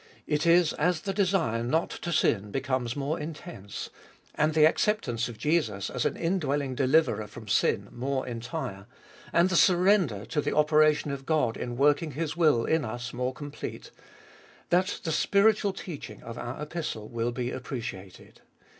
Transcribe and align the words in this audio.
It 0.25 0.47
is 0.47 0.73
as 0.73 1.01
the 1.01 1.13
desire 1.13 1.61
not 1.61 1.91
to 1.91 2.11
sin 2.11 2.49
becomes 2.49 2.95
more 2.95 3.19
intense; 3.19 3.91
and 4.33 4.55
the 4.55 4.65
accept 4.65 5.07
ance 5.07 5.29
of 5.29 5.37
Jesus 5.37 5.91
as 5.91 6.05
an 6.07 6.17
indwelling 6.17 6.73
deliverer 6.73 7.27
from 7.27 7.47
sin 7.47 7.87
more 7.91 8.25
entire; 8.25 8.87
and 9.31 9.49
the 9.51 9.55
surrender 9.55 10.25
to 10.25 10.41
the 10.41 10.55
operation 10.57 11.11
of 11.11 11.27
God 11.27 11.55
in 11.55 11.77
working 11.77 12.13
His 12.13 12.35
will 12.35 12.65
in 12.65 12.83
us 12.83 13.13
more 13.13 13.31
complete; 13.31 13.91
that 14.71 15.01
the 15.03 15.11
spiritual 15.11 15.71
teaching 15.71 16.23
of 16.23 16.35
our 16.35 16.59
Epistle 16.59 17.07
will 17.07 17.31
be 17.31 17.51
appreciated. 17.51 18.41